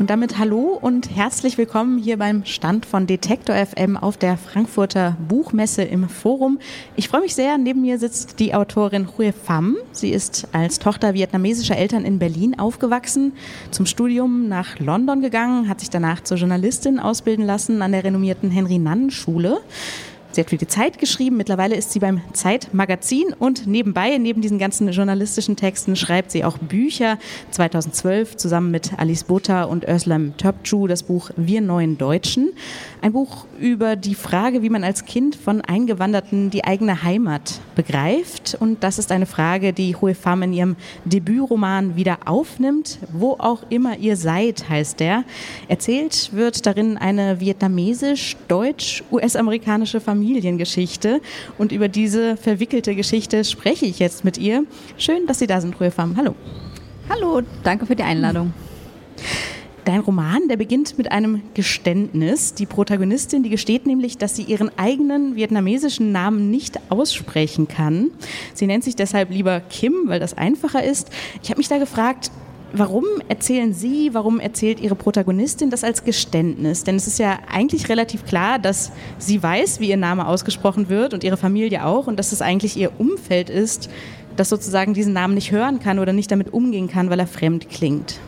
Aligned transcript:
Und 0.00 0.08
damit 0.08 0.38
hallo 0.38 0.78
und 0.80 1.14
herzlich 1.14 1.58
willkommen 1.58 1.98
hier 1.98 2.16
beim 2.16 2.46
Stand 2.46 2.86
von 2.86 3.06
Detektor 3.06 3.54
FM 3.54 3.98
auf 3.98 4.16
der 4.16 4.38
Frankfurter 4.38 5.14
Buchmesse 5.28 5.82
im 5.82 6.08
Forum. 6.08 6.58
Ich 6.96 7.10
freue 7.10 7.20
mich 7.20 7.34
sehr, 7.34 7.58
neben 7.58 7.82
mir 7.82 7.98
sitzt 7.98 8.40
die 8.40 8.54
Autorin 8.54 9.08
Hue 9.18 9.34
Pham. 9.34 9.76
Sie 9.92 10.08
ist 10.08 10.48
als 10.52 10.78
Tochter 10.78 11.12
vietnamesischer 11.12 11.76
Eltern 11.76 12.06
in 12.06 12.18
Berlin 12.18 12.58
aufgewachsen, 12.58 13.34
zum 13.72 13.84
Studium 13.84 14.48
nach 14.48 14.78
London 14.78 15.20
gegangen, 15.20 15.68
hat 15.68 15.80
sich 15.80 15.90
danach 15.90 16.24
zur 16.24 16.38
Journalistin 16.38 16.98
ausbilden 16.98 17.44
lassen 17.44 17.82
an 17.82 17.92
der 17.92 18.02
renommierten 18.02 18.50
Henry-Nannen-Schule. 18.50 19.60
Sie 20.32 20.40
hat 20.40 20.50
für 20.50 20.56
die 20.56 20.68
Zeit 20.68 20.98
geschrieben, 20.98 21.36
mittlerweile 21.36 21.74
ist 21.74 21.90
sie 21.90 21.98
beim 21.98 22.20
Zeitmagazin 22.32 23.34
und 23.36 23.66
nebenbei, 23.66 24.16
neben 24.16 24.40
diesen 24.40 24.60
ganzen 24.60 24.88
journalistischen 24.90 25.56
Texten, 25.56 25.96
schreibt 25.96 26.30
sie 26.30 26.44
auch 26.44 26.56
Bücher. 26.58 27.18
2012 27.50 28.36
zusammen 28.36 28.70
mit 28.70 28.92
Alice 28.96 29.24
Butter 29.24 29.68
und 29.68 29.88
Özlem 29.88 30.34
Töpçu 30.38 30.86
das 30.86 31.02
Buch 31.02 31.30
Wir 31.36 31.60
neuen 31.60 31.98
Deutschen. 31.98 32.50
Ein 33.02 33.12
Buch 33.12 33.46
über 33.58 33.96
die 33.96 34.14
Frage, 34.14 34.62
wie 34.62 34.70
man 34.70 34.84
als 34.84 35.04
Kind 35.04 35.34
von 35.34 35.62
Eingewanderten 35.62 36.50
die 36.50 36.62
eigene 36.62 37.02
Heimat 37.02 37.58
begreift. 37.74 38.56
Und 38.60 38.84
das 38.84 38.98
ist 38.98 39.10
eine 39.10 39.26
Frage, 39.26 39.72
die 39.72 39.96
Hue 39.96 40.14
Pham 40.14 40.42
in 40.42 40.52
ihrem 40.52 40.76
Debütroman 41.06 41.96
wieder 41.96 42.18
aufnimmt. 42.26 43.00
Wo 43.12 43.32
auch 43.38 43.64
immer 43.68 43.96
ihr 43.96 44.16
seid, 44.16 44.68
heißt 44.68 45.00
der. 45.00 45.24
Erzählt 45.66 46.30
wird 46.32 46.66
darin 46.66 46.96
eine 46.98 47.40
vietnamesisch-deutsch-US-amerikanische 47.40 50.00
Familiengeschichte. 50.20 51.22
Und 51.56 51.72
über 51.72 51.88
diese 51.88 52.36
verwickelte 52.36 52.94
Geschichte 52.94 53.42
spreche 53.42 53.86
ich 53.86 53.98
jetzt 53.98 54.22
mit 54.22 54.36
ihr. 54.36 54.64
Schön, 54.98 55.26
dass 55.26 55.38
Sie 55.38 55.46
da 55.46 55.62
sind, 55.62 55.74
Pham. 55.76 56.16
Hallo. 56.16 56.34
Hallo, 57.08 57.40
danke 57.64 57.86
für 57.86 57.96
die 57.96 58.02
Einladung. 58.02 58.52
Dein 59.86 60.00
Roman, 60.00 60.46
der 60.48 60.58
beginnt 60.58 60.98
mit 60.98 61.10
einem 61.10 61.40
Geständnis. 61.54 62.52
Die 62.52 62.66
Protagonistin, 62.66 63.42
die 63.42 63.48
gesteht 63.48 63.86
nämlich, 63.86 64.18
dass 64.18 64.36
sie 64.36 64.42
ihren 64.42 64.70
eigenen 64.78 65.36
vietnamesischen 65.36 66.12
Namen 66.12 66.50
nicht 66.50 66.78
aussprechen 66.90 67.66
kann. 67.66 68.10
Sie 68.52 68.66
nennt 68.66 68.84
sich 68.84 68.94
deshalb 68.94 69.30
lieber 69.30 69.60
Kim, 69.60 69.94
weil 70.04 70.20
das 70.20 70.36
einfacher 70.36 70.84
ist. 70.84 71.08
Ich 71.42 71.48
habe 71.48 71.58
mich 71.58 71.68
da 71.68 71.78
gefragt, 71.78 72.30
Warum 72.72 73.04
erzählen 73.28 73.72
Sie, 73.72 74.10
warum 74.12 74.38
erzählt 74.38 74.78
Ihre 74.78 74.94
Protagonistin 74.94 75.70
das 75.70 75.82
als 75.82 76.04
Geständnis? 76.04 76.84
Denn 76.84 76.94
es 76.94 77.08
ist 77.08 77.18
ja 77.18 77.40
eigentlich 77.50 77.88
relativ 77.88 78.24
klar, 78.24 78.60
dass 78.60 78.92
sie 79.18 79.42
weiß, 79.42 79.80
wie 79.80 79.88
ihr 79.88 79.96
Name 79.96 80.26
ausgesprochen 80.26 80.88
wird 80.88 81.12
und 81.12 81.24
ihre 81.24 81.36
Familie 81.36 81.84
auch 81.84 82.06
und 82.06 82.16
dass 82.16 82.30
es 82.30 82.42
eigentlich 82.42 82.76
ihr 82.76 82.92
Umfeld 82.98 83.50
ist, 83.50 83.90
das 84.36 84.48
sozusagen 84.48 84.94
diesen 84.94 85.12
Namen 85.12 85.34
nicht 85.34 85.50
hören 85.50 85.80
kann 85.80 85.98
oder 85.98 86.12
nicht 86.12 86.30
damit 86.30 86.52
umgehen 86.52 86.88
kann, 86.88 87.10
weil 87.10 87.18
er 87.18 87.26
fremd 87.26 87.68
klingt. 87.68 88.20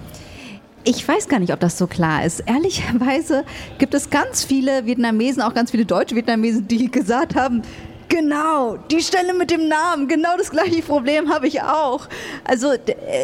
Ich 0.85 1.07
weiß 1.07 1.29
gar 1.29 1.39
nicht, 1.39 1.53
ob 1.53 1.61
das 1.61 1.79
so 1.79 1.87
klar 1.87 2.25
ist. 2.25 2.41
Ehrlicherweise 2.41 3.45
gibt 3.79 3.95
es 3.95 4.11
ganz 4.11 4.45
viele 4.45 4.85
Vietnamesen, 4.87 5.41
auch 5.41 5.55
ganz 5.55 5.71
viele 5.71 5.85
deutsche 5.85 6.17
Vietnamesen, 6.17 6.67
die 6.67 6.91
gesagt 6.91 7.37
haben, 7.37 7.63
Genau, 8.13 8.77
die 8.91 9.01
Stelle 9.01 9.33
mit 9.33 9.51
dem 9.51 9.69
Namen, 9.69 10.07
genau 10.07 10.37
das 10.37 10.51
gleiche 10.51 10.83
Problem 10.83 11.33
habe 11.33 11.47
ich 11.47 11.63
auch. 11.63 12.09
Also 12.45 12.75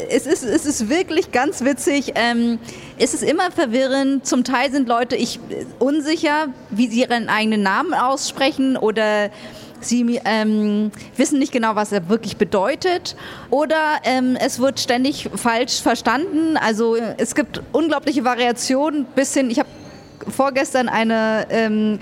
es 0.08 0.26
ist, 0.26 0.42
es 0.42 0.64
ist 0.64 0.88
wirklich 0.88 1.30
ganz 1.30 1.62
witzig. 1.62 2.12
Ähm, 2.14 2.58
es 2.98 3.12
ist 3.12 3.22
immer 3.22 3.50
verwirrend. 3.50 4.26
Zum 4.26 4.44
Teil 4.44 4.72
sind 4.72 4.88
Leute 4.88 5.14
ich, 5.14 5.40
unsicher, 5.78 6.46
wie 6.70 6.88
sie 6.88 7.00
ihren 7.00 7.28
eigenen 7.28 7.62
Namen 7.62 7.92
aussprechen 7.92 8.78
oder 8.78 9.30
Sie 9.80 10.20
ähm, 10.24 10.90
wissen 11.16 11.38
nicht 11.38 11.52
genau, 11.52 11.76
was 11.76 11.92
er 11.92 12.08
wirklich 12.08 12.36
bedeutet 12.36 13.14
oder 13.50 14.00
ähm, 14.02 14.36
es 14.40 14.58
wird 14.58 14.80
ständig 14.80 15.28
falsch 15.36 15.82
verstanden. 15.82 16.56
Also 16.56 16.96
es 16.96 17.36
gibt 17.36 17.62
unglaubliche 17.72 18.24
Variationen 18.24 19.04
bis 19.14 19.34
hin, 19.34 19.50
ich 19.50 19.60
habe 19.60 19.68
vorgestern 20.34 20.88
eine 20.88 21.46
ähm, 21.50 22.00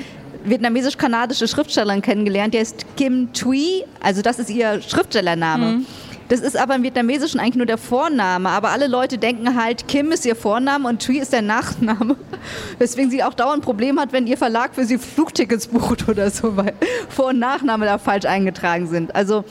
vietnamesisch-kanadische 0.48 1.48
Schriftstellerin 1.48 2.02
kennengelernt, 2.02 2.54
die 2.54 2.58
heißt 2.58 2.86
Kim 2.96 3.32
Thuy, 3.32 3.84
also 4.00 4.22
das 4.22 4.38
ist 4.38 4.50
ihr 4.50 4.80
Schriftstellername. 4.80 5.66
Mhm. 5.66 5.86
Das 6.28 6.40
ist 6.40 6.56
aber 6.56 6.74
im 6.74 6.82
Vietnamesischen 6.82 7.38
eigentlich 7.38 7.54
nur 7.54 7.66
der 7.66 7.78
Vorname. 7.78 8.48
Aber 8.48 8.70
alle 8.70 8.88
Leute 8.88 9.16
denken 9.16 9.62
halt, 9.62 9.86
Kim 9.86 10.10
ist 10.10 10.26
ihr 10.26 10.34
Vorname 10.34 10.88
und 10.88 11.04
Thuy 11.04 11.18
ist 11.18 11.32
der 11.32 11.42
Nachname. 11.42 12.16
Weswegen 12.78 13.10
sie 13.10 13.22
auch 13.22 13.34
dauernd 13.34 13.58
ein 13.58 13.64
Problem 13.64 14.00
hat, 14.00 14.12
wenn 14.12 14.26
ihr 14.26 14.36
Verlag 14.36 14.74
für 14.74 14.84
sie 14.84 14.98
Flugtickets 14.98 15.68
bucht 15.68 16.08
oder 16.08 16.30
so, 16.30 16.56
weil 16.56 16.74
Vor- 17.08 17.28
und 17.28 17.38
Nachname 17.38 17.86
da 17.86 17.98
falsch 17.98 18.24
eingetragen 18.24 18.88
sind. 18.88 19.14
Also 19.14 19.44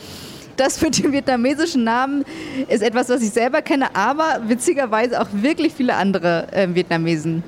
das 0.57 0.77
für 0.77 0.89
den 0.89 1.11
vietnamesischen 1.11 1.83
Namen 1.83 2.25
ist 2.67 2.81
etwas, 2.81 3.09
was 3.09 3.21
ich 3.21 3.31
selber 3.31 3.61
kenne, 3.61 3.95
aber 3.95 4.41
witzigerweise 4.47 5.21
auch 5.21 5.27
wirklich 5.31 5.73
viele 5.73 5.95
andere 5.95 6.47
äh, 6.51 6.67
Vietnamesen. 6.73 7.43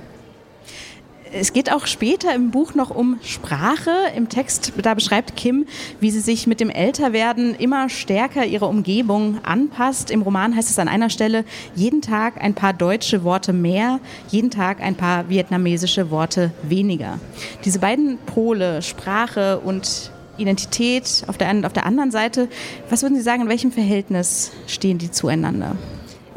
Es 1.34 1.54
geht 1.54 1.72
auch 1.72 1.88
später 1.88 2.34
im 2.34 2.52
Buch 2.52 2.74
noch 2.74 2.90
um 2.90 3.20
Sprache. 3.24 3.92
Im 4.16 4.30
Text, 4.30 4.74
da 4.82 4.94
beschreibt 4.94 5.36
Kim, 5.36 5.66
wie 6.00 6.12
sie 6.12 6.20
sich 6.20 6.48
mit 6.48 6.60
dem 6.60 6.70
Älterwerden 6.70 7.56
immer 7.56 7.90
stärker 7.90 8.46
ihrer 8.46 8.70
Umgebung 8.70 9.40
anpasst. 9.44 10.12
Im 10.12 10.22
Roman 10.22 10.56
heißt 10.56 10.70
es 10.70 10.80
an 10.80 10.88
einer 10.88 11.10
Stelle, 11.10 11.44
jeden 11.76 12.02
Tag 12.02 12.42
ein 12.42 12.54
paar 12.54 12.74
deutsche 12.74 13.24
Worte 13.24 13.54
mehr, 13.54 14.00
jeden 14.30 14.52
Tag 14.52 14.82
ein 14.82 14.96
paar 14.96 15.30
vietnamesische 15.30 16.12
Worte 16.12 16.52
weniger. 16.64 17.20
Diese 17.66 17.80
beiden 17.80 18.18
Pole, 18.20 18.82
Sprache 18.82 19.60
und 19.60 20.12
Identität 20.38 21.24
auf 21.28 21.38
der 21.38 21.50
einen 21.50 21.60
und 21.60 21.66
auf 21.66 21.74
der 21.74 21.86
anderen 21.86 22.12
Seite, 22.12 22.48
was 22.90 23.02
würden 23.02 23.16
Sie 23.16 23.24
sagen, 23.24 23.44
in 23.44 23.50
welchem 23.50 23.72
Verhältnis 23.72 24.52
stehen 24.68 24.98
die 24.98 25.12
zueinander? 25.12 25.76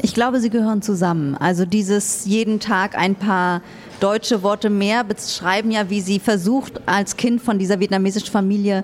Ich 0.03 0.15
glaube, 0.15 0.39
sie 0.39 0.49
gehören 0.49 0.81
zusammen. 0.81 1.35
Also 1.35 1.65
dieses 1.65 2.25
jeden 2.25 2.59
Tag 2.59 2.97
ein 2.97 3.13
paar 3.13 3.61
deutsche 3.99 4.41
Worte 4.41 4.71
mehr 4.71 5.03
beschreiben 5.03 5.69
ja, 5.69 5.91
wie 5.91 6.01
sie 6.01 6.19
versucht, 6.19 6.81
als 6.87 7.17
Kind 7.17 7.39
von 7.39 7.59
dieser 7.59 7.79
vietnamesischen 7.79 8.31
Familie 8.31 8.83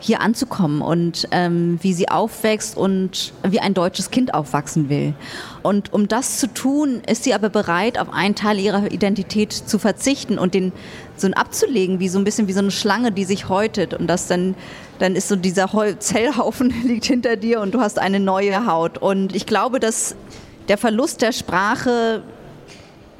hier 0.00 0.20
anzukommen 0.22 0.80
und 0.80 1.28
ähm, 1.30 1.78
wie 1.82 1.92
sie 1.92 2.08
aufwächst 2.08 2.76
und 2.76 3.32
wie 3.42 3.60
ein 3.60 3.74
deutsches 3.74 4.10
Kind 4.10 4.34
aufwachsen 4.34 4.88
will. 4.88 5.14
Und 5.62 5.92
um 5.92 6.08
das 6.08 6.38
zu 6.38 6.46
tun, 6.46 7.02
ist 7.06 7.24
sie 7.24 7.34
aber 7.34 7.50
bereit, 7.50 7.98
auf 7.98 8.12
einen 8.12 8.34
Teil 8.34 8.58
ihrer 8.58 8.90
Identität 8.90 9.52
zu 9.52 9.78
verzichten 9.78 10.38
und 10.38 10.54
den 10.54 10.72
so 11.16 11.28
abzulegen, 11.28 12.00
wie 12.00 12.08
so 12.08 12.18
ein 12.18 12.24
bisschen 12.24 12.48
wie 12.48 12.52
so 12.52 12.60
eine 12.60 12.70
Schlange, 12.70 13.12
die 13.12 13.24
sich 13.24 13.48
häutet. 13.48 13.94
Und 13.94 14.06
das 14.06 14.26
dann, 14.26 14.54
dann 14.98 15.14
ist 15.14 15.28
so 15.28 15.36
dieser 15.36 15.70
Zellhaufen 15.98 16.74
liegt 16.84 17.04
hinter 17.04 17.36
dir 17.36 17.60
und 17.60 17.74
du 17.74 17.80
hast 17.80 17.98
eine 17.98 18.20
neue 18.20 18.66
Haut. 18.66 18.98
Und 18.98 19.34
ich 19.34 19.46
glaube, 19.46 19.78
dass 19.80 20.16
der 20.68 20.78
Verlust 20.78 21.22
der 21.22 21.32
Sprache 21.32 22.22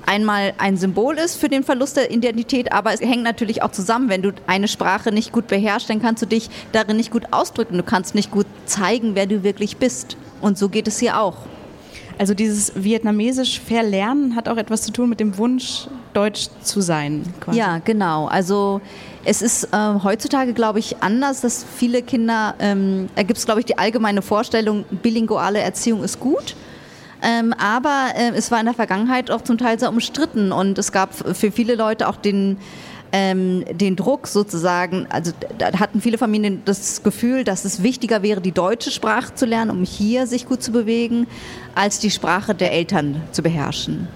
einmal 0.07 0.53
ein 0.59 0.77
Symbol 0.77 1.17
ist 1.17 1.37
für 1.37 1.49
den 1.49 1.63
Verlust 1.63 1.97
der 1.97 2.11
Identität, 2.11 2.73
aber 2.73 2.93
es 2.93 3.01
hängt 3.01 3.23
natürlich 3.23 3.63
auch 3.63 3.73
zusammen. 3.73 4.09
Wenn 4.09 4.23
du 4.23 4.33
eine 4.47 4.69
Sprache 4.69 5.13
nicht 5.13 5.33
gut 5.33 5.47
beherrschst, 5.49 5.91
dann 5.91 6.01
kannst 6.01 6.23
du 6.23 6.27
dich 6.27 6.51
darin 6.73 6.97
nicht 6.97 7.11
gut 7.11 7.25
ausdrücken. 7.31 7.77
Du 7.77 7.83
kannst 7.83 8.15
nicht 8.15 8.31
gut 8.31 8.47
zeigen, 8.67 9.15
wer 9.15 9.27
du 9.27 9.43
wirklich 9.43 9.77
bist. 9.77 10.17
Und 10.41 10.59
so 10.59 10.69
geht 10.69 10.89
es 10.89 10.99
hier 10.99 11.21
auch. 11.21 11.37
Also 12.19 12.35
dieses 12.35 12.73
vietnamesisch 12.77 13.61
Verlernen 13.61 14.37
hat 14.37 14.49
auch 14.49 14.57
etwas 14.57 14.83
zu 14.83 14.93
tun 14.93 15.09
mit 15.09 15.19
dem 15.19 15.37
Wunsch, 15.37 15.89
deutsch 16.13 16.49
zu 16.63 16.81
sein. 16.81 17.25
Quasi. 17.41 17.59
Ja, 17.59 17.79
genau. 17.79 18.27
Also 18.27 18.81
es 19.25 19.43
ist 19.43 19.65
äh, 19.73 19.95
heutzutage, 20.03 20.53
glaube 20.53 20.79
ich, 20.79 21.03
anders, 21.03 21.41
dass 21.41 21.65
viele 21.77 22.03
Kinder, 22.03 22.55
ähm, 22.61 23.09
da 23.17 23.25
gibt 23.25 23.39
es, 23.39 23.45
glaube 23.47 23.61
ich, 23.61 23.67
die 23.67 23.79
allgemeine 23.79 24.23
Vorstellung, 24.23 24.85
bilinguale 25.03 25.59
Erziehung 25.59 26.05
ist 26.05 26.21
gut. 26.21 26.55
Ähm, 27.25 27.55
aber 27.55 28.09
äh, 28.17 28.33
es 28.37 28.51
war 28.51 28.61
in 28.61 28.67
der 28.67 28.75
Vergangenheit 28.75 29.31
auch 29.31 29.41
zum 29.41 29.57
Teil 29.57 29.79
sehr 29.79 29.89
umstritten 29.89 30.53
und 30.53 30.77
es 30.77 30.93
gab 30.93 31.15
für 31.15 31.51
viele 31.51 31.75
Leute 31.75 32.07
auch 32.07 32.17
den, 32.17 32.59
ähm, 33.13 33.65
den 33.71 33.97
Druck 33.97 34.27
sozusagen, 34.27 35.07
also 35.09 35.33
da 35.57 35.73
hatten 35.79 36.03
viele 36.03 36.19
Familien 36.19 36.61
das 36.67 37.03
Gefühl, 37.03 37.43
dass 37.43 37.65
es 37.65 37.83
wichtiger 37.83 38.23
wäre, 38.23 38.43
die 38.43 38.53
deutsche 38.53 38.91
Sprache 38.91 39.35
zu 39.35 39.47
lernen, 39.47 39.71
um 39.71 39.85
hier 39.85 40.27
sich 40.27 40.45
gut 40.45 40.63
zu 40.63 40.71
bewegen, 40.71 41.27
als 41.75 41.99
die 41.99 42.11
Sprache 42.11 42.55
der 42.55 42.73
Eltern 42.73 43.23
zu 43.33 43.43
beherrschen. 43.43 44.07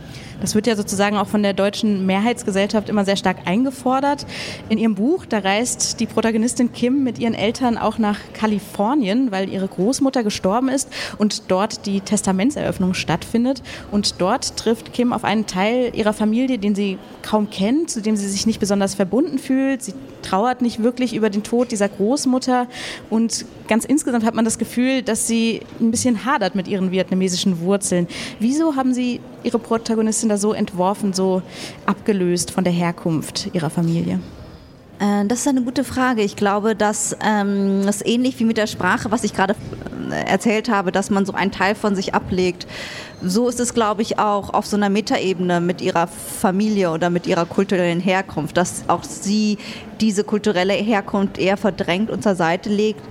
Das 0.41 0.55
wird 0.55 0.67
ja 0.67 0.77
sozusagen 0.77 1.17
auch 1.17 1.27
von 1.27 1.43
der 1.43 1.53
deutschen 1.53 2.07
Mehrheitsgesellschaft 2.07 2.89
immer 2.89 3.05
sehr 3.05 3.17
stark 3.17 3.39
eingefordert. 3.47 4.25
In 4.69 4.79
ihrem 4.79 4.95
Buch, 4.95 5.27
da 5.27 5.39
reist 5.39 5.99
die 5.99 6.07
Protagonistin 6.07 6.73
Kim 6.73 7.03
mit 7.03 7.19
ihren 7.19 7.35
Eltern 7.35 7.77
auch 7.77 7.99
nach 7.99 8.19
Kalifornien, 8.35 9.33
weil 9.33 9.49
ihre 9.49 9.67
Großmutter 9.67 10.23
gestorben 10.23 10.69
ist 10.69 10.89
und 11.19 11.51
dort 11.51 11.87
die 11.87 12.01
Testamentseröffnung 12.01 12.95
stattfindet. 12.95 13.63
Und 13.91 14.21
dort 14.21 14.57
trifft 14.57 14.93
Kim 14.93 15.13
auf 15.13 15.25
einen 15.25 15.47
Teil 15.47 15.93
ihrer 15.95 16.13
Familie, 16.13 16.59
den 16.59 16.75
sie 16.75 16.99
kaum 17.23 17.51
kennt, 17.51 17.91
zu 17.91 18.01
dem 18.01 18.17
sie 18.17 18.29
sich 18.29 18.47
nicht 18.47 18.61
besonders 18.61 18.95
verbunden 18.95 19.39
fühlt. 19.39 19.83
Sie 19.83 19.95
trauert 20.23 20.63
nicht 20.63 20.83
wirklich 20.83 21.15
über 21.15 21.31
den 21.31 21.43
Tod 21.43 21.73
dieser 21.73 21.89
Großmutter 21.89 22.67
und 23.11 23.45
ganz 23.67 23.85
insgesamt 23.85 24.25
hat 24.25 24.35
man 24.35 24.45
das 24.45 24.59
Gefühl, 24.59 25.03
dass 25.03 25.27
sie 25.27 25.61
ein 25.81 25.91
bisschen 25.91 26.25
hadert 26.25 26.55
mit 26.55 26.69
ihren 26.69 26.91
vietnamesischen 26.91 27.61
Wurzeln. 27.61 28.09
Wieso 28.41 28.77
haben 28.77 28.93
Sie 28.95 29.21
Ihre 29.43 29.59
Protagonistin 29.59 30.29
da 30.29 30.37
so 30.37 30.53
entworfen, 30.53 31.13
so 31.13 31.43
abgelöst 31.87 32.51
von 32.51 32.65
der 32.65 32.73
Herkunft 32.73 33.51
ihrer 33.53 33.71
Familie? 33.71 34.21
Äh, 34.99 35.27
das 35.27 35.41
ist 35.41 35.49
eine 35.49 35.63
gute 35.63 35.85
Frage. 35.85 36.23
Ich 36.23 36.37
glaube, 36.37 36.75
dass 36.75 37.17
ähm, 37.25 37.83
das 37.85 38.05
ähnlich 38.05 38.39
wie 38.41 38.45
mit 38.45 38.57
der 38.57 38.67
Sprache, 38.67 39.11
was 39.11 39.25
ich 39.25 39.33
gerade 39.33 39.55
äh, 40.11 40.31
erzählt 40.31 40.69
habe, 40.69 40.93
dass 40.93 41.11
man 41.11 41.25
so 41.25 41.33
einen 41.33 41.53
Teil 41.53 41.75
von 41.75 41.95
sich 41.95 42.15
ablegt. 42.15 42.67
So 43.23 43.49
ist 43.49 43.61
es, 43.61 43.75
glaube 43.75 44.03
ich, 44.03 44.19
auch 44.19 44.55
auf 44.55 44.67
so 44.67 44.77
einer 44.77 44.91
Metaebene 44.91 45.61
mit 45.61 45.81
ihrer 45.81 46.07
Familie 46.07 46.91
oder 46.91 47.11
mit 47.11 47.27
ihrer 47.27 47.47
kulturellen 47.47 48.01
Herkunft, 48.01 48.57
dass 48.57 48.85
auch 48.89 49.03
sie 49.03 49.59
diese 50.01 50.23
kulturelle 50.23 50.75
Herkunft 50.75 51.39
eher 51.39 51.57
verdrängt 51.57 52.11
und 52.11 52.23
zur 52.23 52.37
Seite 52.37 52.71
legt 52.71 53.03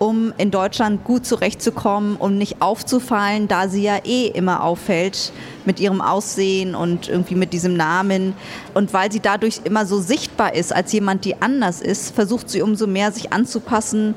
um 0.00 0.32
in 0.38 0.50
Deutschland 0.50 1.04
gut 1.04 1.26
zurechtzukommen 1.26 2.16
und 2.16 2.38
nicht 2.38 2.62
aufzufallen, 2.62 3.48
da 3.48 3.68
sie 3.68 3.82
ja 3.82 3.98
eh 4.02 4.28
immer 4.28 4.64
auffällt 4.64 5.30
mit 5.66 5.78
ihrem 5.78 6.00
Aussehen 6.00 6.74
und 6.74 7.08
irgendwie 7.08 7.34
mit 7.34 7.52
diesem 7.52 7.76
Namen. 7.76 8.32
Und 8.72 8.94
weil 8.94 9.12
sie 9.12 9.20
dadurch 9.20 9.60
immer 9.64 9.84
so 9.84 10.00
sichtbar 10.00 10.54
ist 10.54 10.74
als 10.74 10.90
jemand, 10.92 11.26
die 11.26 11.42
anders 11.42 11.82
ist, 11.82 12.14
versucht 12.14 12.48
sie 12.48 12.62
umso 12.62 12.86
mehr 12.86 13.12
sich 13.12 13.34
anzupassen 13.34 14.14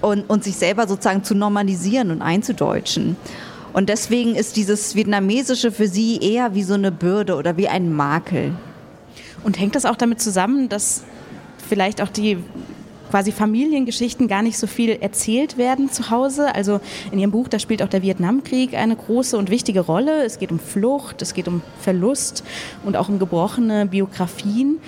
und, 0.00 0.30
und 0.30 0.44
sich 0.44 0.54
selber 0.54 0.86
sozusagen 0.86 1.24
zu 1.24 1.34
normalisieren 1.34 2.12
und 2.12 2.22
einzudeutschen. 2.22 3.16
Und 3.72 3.88
deswegen 3.88 4.36
ist 4.36 4.54
dieses 4.54 4.94
Vietnamesische 4.94 5.72
für 5.72 5.88
sie 5.88 6.18
eher 6.18 6.54
wie 6.54 6.62
so 6.62 6.74
eine 6.74 6.92
Bürde 6.92 7.34
oder 7.34 7.56
wie 7.56 7.66
ein 7.66 7.92
Makel. 7.92 8.52
Und 9.42 9.58
hängt 9.58 9.74
das 9.74 9.86
auch 9.86 9.96
damit 9.96 10.20
zusammen, 10.20 10.68
dass 10.68 11.02
vielleicht 11.68 12.00
auch 12.00 12.08
die 12.08 12.38
quasi 13.10 13.32
Familiengeschichten 13.32 14.28
gar 14.28 14.42
nicht 14.42 14.56
so 14.56 14.66
viel 14.66 14.90
erzählt 15.00 15.58
werden 15.58 15.90
zu 15.90 16.10
Hause. 16.10 16.54
Also 16.54 16.80
in 17.10 17.18
Ihrem 17.18 17.32
Buch, 17.32 17.48
da 17.48 17.58
spielt 17.58 17.82
auch 17.82 17.88
der 17.88 18.02
Vietnamkrieg 18.02 18.74
eine 18.74 18.94
große 18.96 19.36
und 19.36 19.50
wichtige 19.50 19.80
Rolle. 19.80 20.24
Es 20.24 20.38
geht 20.38 20.52
um 20.52 20.60
Flucht, 20.60 21.20
es 21.20 21.34
geht 21.34 21.48
um 21.48 21.62
Verlust 21.80 22.44
und 22.84 22.96
auch 22.96 23.08
um 23.08 23.18
gebrochene 23.18 23.86
Biografien. 23.86 24.78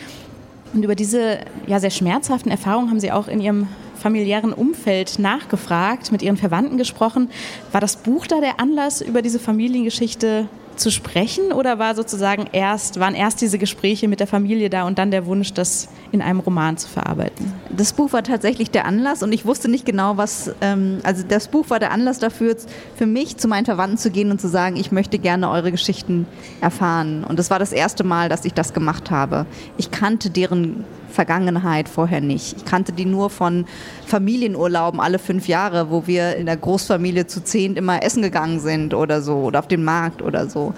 Und 0.73 0.85
über 0.85 0.95
diese 0.95 1.41
ja, 1.67 1.81
sehr 1.81 1.91
schmerzhaften 1.91 2.51
Erfahrungen 2.51 2.91
haben 2.91 3.01
Sie 3.01 3.13
auch 3.13 3.29
in 3.29 3.41
Ihrem 3.41 3.67
familiären 3.99 4.53
Umfeld 4.53 5.19
nachgefragt, 5.19 6.13
mit 6.13 6.23
Ihren 6.23 6.37
Verwandten 6.37 6.79
gesprochen. 6.79 7.31
War 7.73 7.81
das 7.81 7.97
Buch 7.97 8.27
da 8.27 8.41
der 8.41 8.59
Anlass, 8.59 9.01
über 9.01 9.23
diese 9.23 9.39
Familiengeschichte 9.39 10.49
zu 10.77 10.91
sprechen 10.91 11.53
oder 11.53 11.79
war 11.79 11.95
sozusagen 11.95 12.49
erst, 12.53 12.99
waren 13.01 13.15
erst 13.15 13.41
diese 13.41 13.59
Gespräche 13.59 14.09
mit 14.09 14.21
der 14.21 14.27
Familie 14.27 14.71
da 14.71 14.87
und 14.87 14.99
dann 14.99 15.11
der 15.11 15.27
Wunsch, 15.27 15.53
das 15.53 15.89
in 16.13 16.23
einem 16.23 16.41
Roman 16.41 16.77
zu 16.77 16.89
verarbeiten? 16.89 17.53
Das 17.71 17.93
Buch 17.93 18.13
war 18.13 18.23
tatsächlich 18.23 18.71
der 18.71 18.87
Anlass 18.87 19.23
und 19.23 19.33
ich 19.33 19.45
wusste 19.45 19.69
nicht 19.69 19.85
genau, 19.85 20.17
was, 20.17 20.53
ähm, 20.61 20.99
also 21.03 21.23
das 21.27 21.49
Buch 21.49 21.71
war 21.71 21.79
der 21.79 21.93
Anlass 21.93 22.19
dafür, 22.19 22.57
für 22.97 23.07
mich 23.07 23.37
zu 23.37 23.49
meinen 23.49 23.65
Verwandten 23.65 23.99
zu 23.99 24.11
gehen 24.11 24.31
und 24.31 24.41
zu 24.41 24.49
sagen, 24.49 24.77
ich 24.77 24.93
möchte 24.93 25.19
gerne 25.19 25.51
eure 25.51 25.71
Geschichten 25.71 26.27
erfahren. 26.61 27.25
Und 27.25 27.39
das 27.39 27.51
war 27.51 27.59
das 27.59 27.73
erste 27.73 28.05
Mal, 28.05 28.29
dass 28.29 28.45
ich 28.45 28.55
das 28.55 28.73
gemacht 28.75 29.11
habe. 29.11 29.47
Ich 29.77 29.91
kannte 29.91 30.31
deren 30.31 30.85
Vergangenheit 31.13 31.89
vorher 31.89 32.21
nicht. 32.21 32.57
Ich 32.57 32.65
kannte 32.65 32.93
die 32.93 33.05
nur 33.05 33.31
von 33.31 33.67
Familienurlauben 34.07 35.01
alle 35.01 35.19
fünf 35.19 35.49
Jahre, 35.49 35.91
wo 35.91 36.07
wir 36.07 36.37
in 36.37 36.47
der 36.47 36.57
Großfamilie 36.57 37.27
zu 37.27 37.45
zehn 37.45 37.77
immer 37.77 38.03
essen 38.03 38.23
gegangen 38.23 38.61
sind 38.61 38.95
oder 38.95 39.23
so 39.23 39.37
oder 39.37 39.61
auf 39.61 39.69
den 39.69 39.85
Markt 39.85 40.23
oder 40.23 40.49
so. 40.49 40.75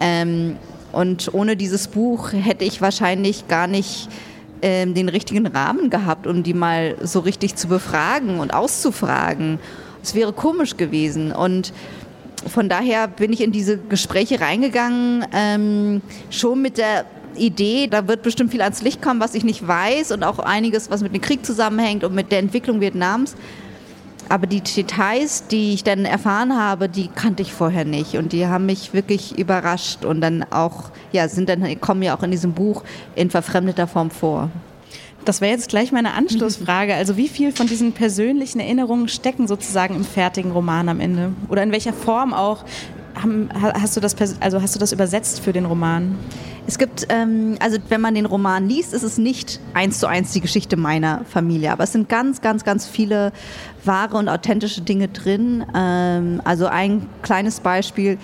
Ähm, 0.00 0.56
und 0.92 1.32
ohne 1.32 1.56
dieses 1.56 1.88
Buch 1.88 2.32
hätte 2.32 2.64
ich 2.64 2.80
wahrscheinlich 2.80 3.48
gar 3.48 3.66
nicht 3.66 4.08
ähm, 4.62 4.94
den 4.94 5.08
richtigen 5.08 5.46
Rahmen 5.46 5.90
gehabt, 5.90 6.26
um 6.26 6.42
die 6.42 6.54
mal 6.54 6.96
so 7.02 7.20
richtig 7.20 7.56
zu 7.56 7.68
befragen 7.68 8.40
und 8.40 8.54
auszufragen. 8.54 9.58
Es 10.02 10.14
wäre 10.14 10.32
komisch 10.32 10.76
gewesen. 10.76 11.32
Und 11.32 11.72
von 12.46 12.68
daher 12.68 13.08
bin 13.08 13.32
ich 13.32 13.42
in 13.42 13.52
diese 13.52 13.78
Gespräche 13.78 14.40
reingegangen, 14.40 15.26
ähm, 15.32 16.02
schon 16.30 16.62
mit 16.62 16.78
der 16.78 17.04
Idee, 17.36 17.86
da 17.88 18.08
wird 18.08 18.22
bestimmt 18.22 18.50
viel 18.50 18.62
ans 18.62 18.82
Licht 18.82 19.02
kommen, 19.02 19.20
was 19.20 19.34
ich 19.34 19.44
nicht 19.44 19.66
weiß 19.66 20.12
und 20.12 20.22
auch 20.22 20.38
einiges, 20.38 20.90
was 20.90 21.02
mit 21.02 21.14
dem 21.14 21.20
Krieg 21.20 21.44
zusammenhängt 21.44 22.04
und 22.04 22.14
mit 22.14 22.32
der 22.32 22.38
Entwicklung 22.38 22.80
Vietnams. 22.80 23.34
Aber 24.28 24.46
die 24.46 24.62
Details, 24.62 25.46
die 25.48 25.74
ich 25.74 25.84
dann 25.84 26.04
erfahren 26.06 26.58
habe, 26.58 26.88
die 26.88 27.08
kannte 27.08 27.42
ich 27.42 27.52
vorher 27.52 27.84
nicht 27.84 28.16
und 28.16 28.32
die 28.32 28.46
haben 28.46 28.66
mich 28.66 28.94
wirklich 28.94 29.38
überrascht 29.38 30.04
und 30.04 30.20
dann 30.20 30.44
auch, 30.50 30.90
ja, 31.12 31.28
sind 31.28 31.48
dann, 31.48 31.80
kommen 31.80 32.02
ja 32.02 32.16
auch 32.16 32.22
in 32.22 32.30
diesem 32.30 32.52
Buch 32.52 32.84
in 33.14 33.30
verfremdeter 33.30 33.86
Form 33.86 34.10
vor. 34.10 34.50
Das 35.24 35.40
wäre 35.40 35.52
jetzt 35.52 35.70
gleich 35.70 35.90
meine 35.90 36.12
Anschlussfrage. 36.12 36.94
Also 36.94 37.16
wie 37.16 37.28
viel 37.28 37.50
von 37.50 37.66
diesen 37.66 37.92
persönlichen 37.92 38.60
Erinnerungen 38.60 39.08
stecken 39.08 39.46
sozusagen 39.48 39.94
im 39.94 40.04
fertigen 40.04 40.52
Roman 40.52 40.88
am 40.90 41.00
Ende? 41.00 41.32
Oder 41.48 41.62
in 41.62 41.72
welcher 41.72 41.94
Form 41.94 42.34
auch 42.34 42.64
hast 43.14 43.96
du 43.96 44.00
das, 44.00 44.16
also 44.40 44.60
hast 44.60 44.74
du 44.74 44.78
das 44.78 44.92
übersetzt 44.92 45.40
für 45.40 45.52
den 45.52 45.66
Roman? 45.66 46.18
Es 46.66 46.78
gibt, 46.78 47.06
ähm, 47.10 47.56
also 47.60 47.78
wenn 47.88 48.00
man 48.00 48.14
den 48.14 48.26
Roman 48.26 48.68
liest, 48.68 48.94
ist 48.94 49.02
es 49.02 49.18
nicht 49.18 49.60
eins 49.74 49.98
zu 49.98 50.06
eins 50.06 50.32
die 50.32 50.40
Geschichte 50.40 50.76
meiner 50.76 51.24
Familie, 51.26 51.72
aber 51.72 51.84
es 51.84 51.92
sind 51.92 52.08
ganz, 52.08 52.40
ganz, 52.40 52.64
ganz 52.64 52.86
viele 52.86 53.32
wahre 53.84 54.16
und 54.16 54.28
authentische 54.28 54.80
Dinge 54.80 55.08
drin. 55.08 55.64
Ähm, 55.74 56.40
also 56.44 56.66
ein 56.66 57.06
kleines 57.22 57.60
Beispiel, 57.60 58.18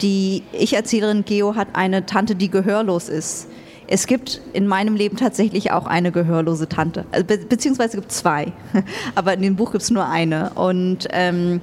die 0.00 0.42
Ich-Erzählerin 0.52 1.24
Geo 1.24 1.54
hat 1.54 1.68
eine 1.74 2.06
Tante, 2.06 2.34
die 2.34 2.50
gehörlos 2.50 3.08
ist. 3.08 3.48
Es 3.88 4.06
gibt 4.06 4.40
in 4.54 4.66
meinem 4.66 4.96
Leben 4.96 5.18
tatsächlich 5.18 5.70
auch 5.70 5.86
eine 5.86 6.12
gehörlose 6.12 6.68
Tante, 6.68 7.04
also, 7.12 7.26
be 7.26 7.36
beziehungsweise 7.36 7.98
gibt 7.98 8.10
zwei, 8.10 8.52
aber 9.14 9.34
in 9.34 9.42
dem 9.42 9.56
Buch 9.56 9.72
gibt 9.72 9.82
es 9.82 9.90
nur 9.90 10.08
eine. 10.08 10.50
Und 10.54 11.08
ähm, 11.10 11.60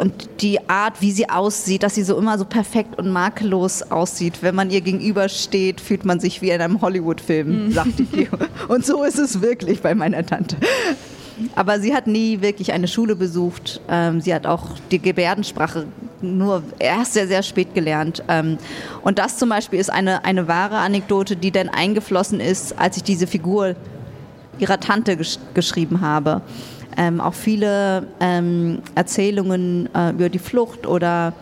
und 0.00 0.40
die 0.40 0.68
Art, 0.70 1.02
wie 1.02 1.12
sie 1.12 1.28
aussieht, 1.28 1.82
dass 1.82 1.94
sie 1.94 2.04
so 2.04 2.16
immer 2.16 2.38
so 2.38 2.46
perfekt 2.46 2.98
und 2.98 3.10
makellos 3.10 3.82
aussieht. 3.82 4.38
Wenn 4.40 4.54
man 4.54 4.70
ihr 4.70 4.80
gegenübersteht, 4.80 5.78
fühlt 5.78 6.06
man 6.06 6.20
sich 6.20 6.40
wie 6.40 6.48
in 6.48 6.60
einem 6.62 6.80
Hollywood-Film, 6.80 7.66
mhm. 7.66 7.72
sagt 7.72 7.98
die. 7.98 8.26
Und 8.68 8.86
so 8.86 9.04
ist 9.04 9.18
es 9.18 9.42
wirklich 9.42 9.82
bei 9.82 9.94
meiner 9.94 10.24
Tante. 10.24 10.56
Aber 11.54 11.80
sie 11.80 11.94
hat 11.94 12.06
nie 12.06 12.40
wirklich 12.40 12.72
eine 12.72 12.88
Schule 12.88 13.14
besucht. 13.14 13.82
Ähm, 13.90 14.22
sie 14.22 14.34
hat 14.34 14.46
auch 14.46 14.68
die 14.90 15.00
Gebärdensprache 15.00 15.86
nur 16.22 16.62
erst 16.78 17.12
sehr, 17.12 17.28
sehr 17.28 17.42
spät 17.42 17.74
gelernt. 17.74 18.22
Ähm, 18.28 18.56
und 19.02 19.18
das 19.18 19.36
zum 19.36 19.50
Beispiel 19.50 19.78
ist 19.78 19.90
eine, 19.90 20.24
eine 20.24 20.48
wahre 20.48 20.78
Anekdote, 20.78 21.36
die 21.36 21.50
dann 21.50 21.68
eingeflossen 21.68 22.40
ist, 22.40 22.78
als 22.78 22.96
ich 22.96 23.02
diese 23.02 23.26
Figur 23.26 23.74
ihrer 24.58 24.80
Tante 24.80 25.18
gesch 25.18 25.38
geschrieben 25.52 26.00
habe 26.00 26.40
ähm, 26.96 27.20
auch 27.20 27.34
viele 27.34 28.06
ähm, 28.20 28.80
Erzählungen 28.94 29.88
äh, 29.94 30.10
über 30.10 30.28
die 30.28 30.38
Flucht 30.38 30.86
oder 30.86 31.32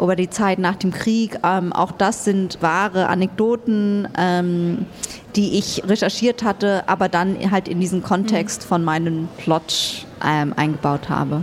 über 0.00 0.16
die 0.16 0.30
Zeit 0.30 0.58
nach 0.58 0.76
dem 0.76 0.92
Krieg. 0.92 1.38
Ähm, 1.42 1.72
auch 1.72 1.92
das 1.92 2.24
sind 2.24 2.58
wahre 2.60 3.08
Anekdoten, 3.08 4.08
ähm, 4.18 4.86
die 5.34 5.58
ich 5.58 5.82
recherchiert 5.86 6.42
hatte, 6.42 6.88
aber 6.88 7.08
dann 7.08 7.50
halt 7.50 7.68
in 7.68 7.80
diesen 7.80 8.02
Kontext 8.02 8.64
von 8.64 8.84
meinem 8.84 9.28
Plot 9.38 10.06
ähm, 10.24 10.54
eingebaut 10.56 11.08
habe. 11.08 11.42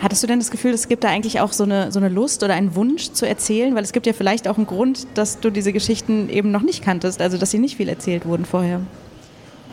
Hattest 0.00 0.22
du 0.22 0.26
denn 0.26 0.38
das 0.38 0.50
Gefühl, 0.50 0.72
es 0.72 0.88
gibt 0.88 1.04
da 1.04 1.08
eigentlich 1.08 1.40
auch 1.40 1.52
so 1.52 1.64
eine, 1.64 1.92
so 1.92 1.98
eine 1.98 2.08
Lust 2.08 2.42
oder 2.42 2.54
einen 2.54 2.74
Wunsch 2.74 3.12
zu 3.12 3.26
erzählen? 3.26 3.74
Weil 3.74 3.84
es 3.84 3.92
gibt 3.92 4.06
ja 4.06 4.12
vielleicht 4.12 4.48
auch 4.48 4.56
einen 4.56 4.66
Grund, 4.66 5.06
dass 5.14 5.40
du 5.40 5.50
diese 5.50 5.72
Geschichten 5.72 6.28
eben 6.28 6.50
noch 6.50 6.62
nicht 6.62 6.82
kanntest, 6.82 7.20
also 7.20 7.38
dass 7.38 7.50
sie 7.50 7.58
nicht 7.58 7.76
viel 7.76 7.88
erzählt 7.88 8.26
wurden 8.26 8.44
vorher. 8.44 8.80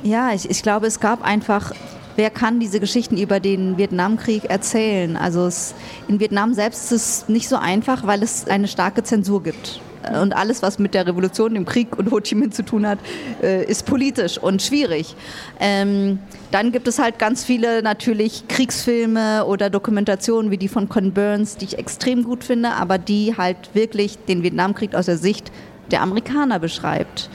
Ja, 0.04 0.34
ich, 0.34 0.50
ich 0.50 0.64
glaube, 0.64 0.88
es 0.88 1.00
gab 1.00 1.24
einfach 1.24 1.74
wer 2.16 2.30
kann 2.30 2.60
diese 2.60 2.80
Geschichten 2.80 3.18
über 3.18 3.40
den 3.40 3.78
Vietnamkrieg 3.78 4.46
erzählen? 4.46 5.18
Also 5.18 5.46
es, 5.46 5.74
in 6.08 6.20
Vietnam 6.20 6.54
selbst 6.54 6.92
ist 6.92 6.92
es 6.92 7.30
nicht 7.30 7.48
so 7.48 7.56
einfach, 7.56 8.06
weil 8.08 8.24
es 8.24 8.48
eine 8.48 8.68
starke 8.68 9.04
Zensur 9.04 9.44
gibt. 9.44 9.82
Und 10.20 10.36
alles, 10.36 10.64
was 10.64 10.80
mit 10.80 10.94
der 10.94 11.06
Revolution, 11.06 11.54
dem 11.54 11.66
Krieg 11.66 11.98
und 11.98 12.12
Ho 12.12 12.20
Chi 12.20 12.34
Minh 12.34 12.52
zu 12.52 12.64
tun 12.64 12.88
hat, 12.88 12.98
äh, 13.42 13.64
ist 13.66 13.86
politisch 13.86 14.38
und 14.38 14.62
schwierig. 14.62 15.16
Ähm, 15.60 16.18
dann 16.50 16.72
gibt 16.72 16.88
es 16.88 16.98
halt 16.98 17.20
ganz 17.20 17.44
viele 17.44 17.84
natürlich 17.84 18.48
Kriegsfilme 18.48 19.46
oder 19.46 19.70
Dokumentationen 19.70 20.50
wie 20.50 20.58
die 20.58 20.68
von 20.68 20.90
Con 20.90 21.12
Burns, 21.12 21.58
die 21.58 21.66
ich 21.66 21.78
extrem 21.78 22.24
gut 22.24 22.44
finde, 22.44 22.72
aber 22.72 22.98
die 22.98 23.38
halt 23.38 23.58
wirklich 23.74 24.18
den 24.28 24.42
Vietnamkrieg 24.42 24.96
aus 24.96 25.06
der 25.06 25.18
Sicht 25.18 25.52
der 25.92 26.02
Amerikaner 26.02 26.58
beschreibt. 26.58 27.30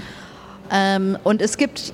Ähm, 0.73 1.17
und 1.23 1.43
es 1.43 1.59
gibt 1.59 1.93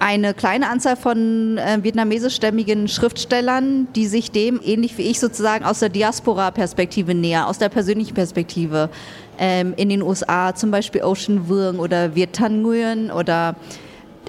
eine 0.00 0.34
kleine 0.34 0.68
Anzahl 0.68 0.96
von 0.96 1.58
äh, 1.58 1.78
vietnamesischstämmigen 1.82 2.88
Schriftstellern, 2.88 3.88
die 3.94 4.06
sich 4.06 4.30
dem, 4.30 4.60
ähnlich 4.64 4.96
wie 4.98 5.02
ich 5.02 5.18
sozusagen, 5.18 5.64
aus 5.64 5.80
der 5.80 5.88
Diaspora-Perspektive 5.88 7.14
näher, 7.14 7.48
aus 7.48 7.58
der 7.58 7.68
persönlichen 7.68 8.14
Perspektive 8.14 8.90
ähm, 9.38 9.74
in 9.76 9.88
den 9.88 10.02
USA, 10.02 10.54
zum 10.54 10.70
Beispiel 10.70 11.02
Ocean 11.02 11.48
Vuong 11.48 11.78
oder 11.78 12.14
Viet 12.14 12.32
Thanh 12.32 12.62
Nguyen 12.62 13.10
oder 13.10 13.56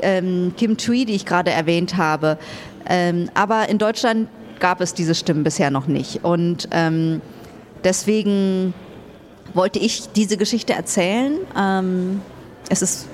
ähm, 0.01 0.53
Kim 0.57 0.77
Thuy, 0.77 1.05
die 1.05 1.13
ich 1.13 1.25
gerade 1.25 1.51
erwähnt 1.51 1.97
habe. 1.97 2.37
Ähm, 2.87 3.29
aber 3.33 3.69
in 3.69 3.77
Deutschland 3.77 4.27
gab 4.59 4.81
es 4.81 4.93
diese 4.93 5.15
Stimmen 5.15 5.43
bisher 5.43 5.71
noch 5.71 5.87
nicht. 5.87 6.23
Und 6.23 6.67
ähm, 6.71 7.21
deswegen 7.83 8.73
wollte 9.53 9.79
ich 9.79 10.09
diese 10.11 10.37
Geschichte 10.37 10.73
erzählen. 10.73 11.33
Ähm, 11.57 12.21
es 12.69 12.81
ist 12.81 13.07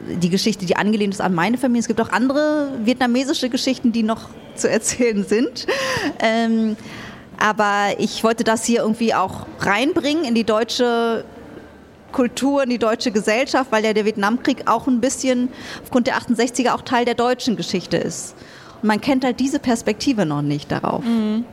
die 0.00 0.30
Geschichte, 0.30 0.66
die 0.66 0.76
angelehnt 0.76 1.14
ist 1.14 1.20
an 1.20 1.34
meine 1.34 1.58
Familie. 1.58 1.80
Es 1.80 1.88
gibt 1.88 2.00
auch 2.00 2.10
andere 2.10 2.68
vietnamesische 2.84 3.48
Geschichten, 3.48 3.92
die 3.92 4.02
noch 4.02 4.28
zu 4.54 4.70
erzählen 4.70 5.24
sind. 5.24 5.66
Ähm, 6.18 6.76
aber 7.38 7.98
ich 7.98 8.24
wollte 8.24 8.44
das 8.44 8.64
hier 8.64 8.80
irgendwie 8.80 9.14
auch 9.14 9.46
reinbringen 9.60 10.24
in 10.24 10.34
die 10.34 10.44
deutsche 10.44 11.24
Kultur, 12.12 12.62
in 12.62 12.70
die 12.70 12.78
deutsche 12.78 13.10
Gesellschaft, 13.10 13.70
weil 13.72 13.84
ja 13.84 13.92
der 13.92 14.06
Vietnamkrieg 14.06 14.62
auch 14.66 14.86
ein 14.86 15.00
bisschen 15.00 15.50
aufgrund 15.82 16.06
der 16.06 16.16
68er 16.16 16.72
auch 16.72 16.82
Teil 16.82 17.04
der 17.04 17.14
deutschen 17.14 17.56
Geschichte 17.56 17.98
ist. 17.98 18.34
Und 18.80 18.88
man 18.88 19.00
kennt 19.00 19.24
halt 19.24 19.40
diese 19.40 19.58
Perspektive 19.58 20.24
noch 20.24 20.42
nicht 20.42 20.72
darauf. 20.72 21.04
Mhm. 21.04 21.44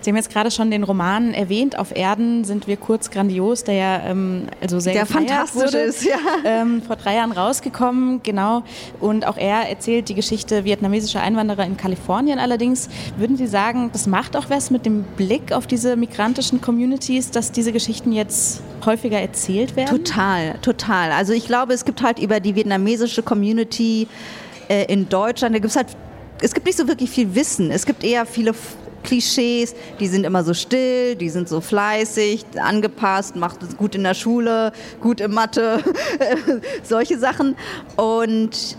Sie 0.00 0.10
haben 0.10 0.16
jetzt 0.16 0.30
gerade 0.30 0.50
schon 0.50 0.70
den 0.70 0.82
Roman 0.82 1.34
erwähnt. 1.34 1.78
Auf 1.78 1.94
Erden 1.94 2.44
sind 2.44 2.66
wir 2.66 2.76
kurz 2.76 3.10
grandios, 3.10 3.64
der 3.64 3.74
ja 3.74 4.02
ähm, 4.06 4.46
also 4.60 4.80
sehr 4.80 4.92
der 4.92 5.06
fantastisch 5.06 5.62
wurde, 5.62 5.78
ist, 5.78 6.04
ja. 6.04 6.18
Ähm, 6.44 6.82
vor 6.82 6.96
drei 6.96 7.16
Jahren 7.16 7.32
rausgekommen, 7.32 8.20
genau. 8.22 8.62
Und 9.00 9.26
auch 9.26 9.36
er 9.36 9.68
erzählt 9.68 10.08
die 10.08 10.14
Geschichte 10.14 10.64
vietnamesischer 10.64 11.20
Einwanderer 11.20 11.64
in 11.64 11.76
Kalifornien. 11.76 12.38
Allerdings 12.38 12.88
würden 13.16 13.36
Sie 13.36 13.46
sagen, 13.46 13.90
das 13.92 14.06
macht 14.06 14.36
auch 14.36 14.48
was 14.48 14.70
mit 14.70 14.86
dem 14.86 15.04
Blick 15.16 15.52
auf 15.52 15.66
diese 15.66 15.96
migrantischen 15.96 16.60
Communities, 16.60 17.30
dass 17.30 17.52
diese 17.52 17.72
Geschichten 17.72 18.12
jetzt 18.12 18.62
häufiger 18.84 19.20
erzählt 19.20 19.76
werden? 19.76 20.04
Total, 20.04 20.54
total. 20.62 21.12
Also 21.12 21.32
ich 21.32 21.46
glaube, 21.46 21.74
es 21.74 21.84
gibt 21.84 22.02
halt 22.02 22.18
über 22.18 22.40
die 22.40 22.54
vietnamesische 22.54 23.22
Community 23.22 24.08
äh, 24.68 24.84
in 24.92 25.08
Deutschland, 25.08 25.54
da 25.54 25.58
gibt 25.58 25.70
es 25.70 25.76
halt 25.76 25.88
es 26.40 26.54
gibt 26.54 26.66
nicht 26.66 26.78
so 26.78 26.86
wirklich 26.86 27.10
viel 27.10 27.34
Wissen. 27.34 27.70
Es 27.70 27.86
gibt 27.86 28.04
eher 28.04 28.26
viele 28.26 28.54
Klischees, 29.08 29.74
die 30.00 30.06
sind 30.06 30.24
immer 30.24 30.44
so 30.44 30.52
still, 30.52 31.16
die 31.16 31.30
sind 31.30 31.48
so 31.48 31.62
fleißig, 31.62 32.44
angepasst, 32.62 33.36
macht 33.36 33.62
es 33.62 33.74
gut 33.74 33.94
in 33.94 34.02
der 34.02 34.12
Schule, 34.12 34.70
gut 35.00 35.22
in 35.22 35.32
Mathe, 35.32 35.82
solche 36.82 37.18
Sachen. 37.18 37.56
Und 37.96 38.76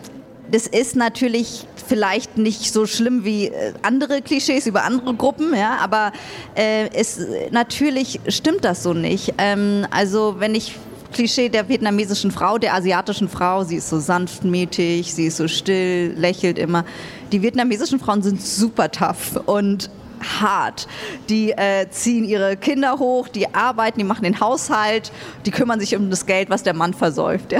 das 0.52 0.68
ist 0.68 0.96
natürlich 0.96 1.66
vielleicht 1.88 2.38
nicht 2.38 2.72
so 2.72 2.86
schlimm 2.86 3.26
wie 3.26 3.48
äh, 3.48 3.74
andere 3.82 4.22
Klischees 4.22 4.68
über 4.68 4.84
andere 4.84 5.16
Gruppen, 5.16 5.56
ja, 5.56 5.78
aber 5.82 6.12
äh, 6.54 6.90
es, 6.94 7.20
natürlich 7.50 8.20
stimmt 8.28 8.64
das 8.64 8.84
so 8.84 8.94
nicht. 8.94 9.34
Ähm, 9.40 9.88
also 9.90 10.36
wenn 10.38 10.54
ich 10.54 10.76
Klischee 11.12 11.50
der 11.50 11.68
vietnamesischen 11.68 12.30
Frau, 12.30 12.60
der 12.60 12.76
asiatischen 12.76 13.30
Frau, 13.30 13.64
sie 13.64 13.78
ist 13.78 13.90
so 13.90 14.00
sanftmütig, 14.00 15.12
sie 15.12 15.26
ist 15.26 15.38
so 15.38 15.48
still, 15.48 16.14
lächelt 16.16 16.60
immer. 16.60 16.86
Die 17.32 17.42
vietnamesischen 17.42 18.00
Frauen 18.00 18.22
sind 18.22 18.40
super 18.40 18.92
tough 18.92 19.40
und 19.48 19.90
hart. 20.22 20.88
Die 21.30 21.52
äh, 21.52 21.90
ziehen 21.90 22.26
ihre 22.26 22.58
Kinder 22.58 23.00
hoch, 23.00 23.28
die 23.28 23.54
arbeiten, 23.54 24.00
die 24.00 24.06
machen 24.06 24.24
den 24.24 24.40
Haushalt, 24.40 25.12
die 25.46 25.52
kümmern 25.52 25.80
sich 25.80 25.96
um 25.96 26.10
das 26.10 26.26
Geld, 26.26 26.50
was 26.50 26.64
der 26.64 26.74
Mann 26.74 26.94
versäuft. 26.94 27.54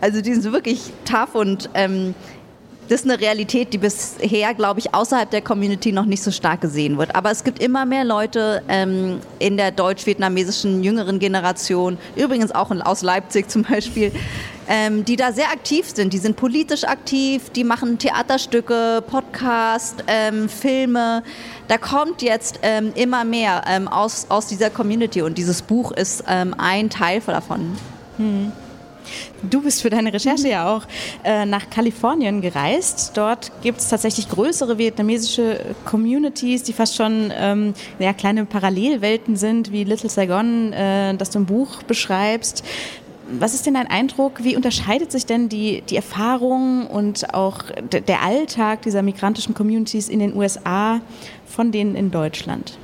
Also 0.00 0.20
die 0.20 0.34
sind 0.34 0.52
wirklich 0.52 0.92
tough 1.04 1.34
und 1.34 1.70
ähm, 1.74 2.14
das 2.88 3.00
ist 3.00 3.10
eine 3.10 3.20
Realität, 3.20 3.72
die 3.72 3.78
bisher, 3.78 4.54
glaube 4.54 4.80
ich, 4.80 4.94
außerhalb 4.94 5.28
der 5.30 5.42
Community 5.42 5.90
noch 5.90 6.04
nicht 6.04 6.22
so 6.22 6.30
stark 6.30 6.60
gesehen 6.60 6.98
wird. 6.98 7.14
Aber 7.14 7.30
es 7.30 7.42
gibt 7.42 7.60
immer 7.60 7.84
mehr 7.84 8.04
Leute 8.04 8.62
ähm, 8.68 9.18
in 9.38 9.56
der 9.56 9.72
deutsch-vietnamesischen 9.72 10.84
jüngeren 10.84 11.18
Generation, 11.18 11.98
übrigens 12.14 12.52
auch 12.52 12.70
aus 12.70 13.02
Leipzig 13.02 13.50
zum 13.50 13.62
Beispiel, 13.62 14.12
ähm, 14.68 15.04
die 15.04 15.16
da 15.16 15.32
sehr 15.32 15.50
aktiv 15.50 15.90
sind. 15.94 16.12
Die 16.12 16.18
sind 16.18 16.36
politisch 16.36 16.84
aktiv, 16.84 17.50
die 17.50 17.64
machen 17.64 17.98
Theaterstücke, 17.98 19.02
Podcast, 19.06 20.04
ähm, 20.06 20.48
Filme. 20.48 21.22
Da 21.68 21.78
kommt 21.78 22.22
jetzt 22.22 22.60
ähm, 22.62 22.92
immer 22.94 23.24
mehr 23.24 23.62
ähm, 23.68 23.88
aus, 23.88 24.26
aus 24.28 24.46
dieser 24.46 24.70
Community 24.70 25.22
und 25.22 25.38
dieses 25.38 25.62
Buch 25.62 25.92
ist 25.92 26.24
ähm, 26.28 26.54
ein 26.58 26.90
Teil 26.90 27.20
davon. 27.26 27.76
Hm. 28.16 28.52
Du 29.50 29.62
bist 29.62 29.82
für 29.82 29.90
deine 29.90 30.12
Recherche 30.12 30.48
ja 30.48 30.74
auch 30.74 30.82
äh, 31.22 31.46
nach 31.46 31.70
Kalifornien 31.70 32.40
gereist. 32.40 33.12
Dort 33.14 33.52
gibt 33.62 33.78
es 33.78 33.88
tatsächlich 33.88 34.28
größere 34.28 34.78
vietnamesische 34.78 35.60
Communities, 35.84 36.64
die 36.64 36.72
fast 36.72 36.96
schon 36.96 37.32
ähm, 37.36 37.74
ja, 37.98 38.12
kleine 38.12 38.44
Parallelwelten 38.44 39.36
sind, 39.36 39.70
wie 39.70 39.84
Little 39.84 40.10
Saigon, 40.10 40.72
äh, 40.72 41.14
das 41.14 41.30
du 41.30 41.38
im 41.38 41.46
Buch 41.46 41.82
beschreibst. 41.84 42.64
Was 43.28 43.54
ist 43.54 43.66
denn 43.66 43.74
dein 43.74 43.88
Eindruck? 43.88 44.44
Wie 44.44 44.54
unterscheidet 44.54 45.10
sich 45.10 45.26
denn 45.26 45.48
die, 45.48 45.82
die 45.82 45.96
Erfahrung 45.96 46.86
und 46.86 47.34
auch 47.34 47.64
der 47.90 48.22
Alltag 48.22 48.82
dieser 48.82 49.02
migrantischen 49.02 49.52
Communities 49.54 50.08
in 50.08 50.20
den 50.20 50.36
USA 50.36 51.00
von 51.44 51.72
denen 51.72 51.96
in 51.96 52.10
Deutschland? 52.12 52.78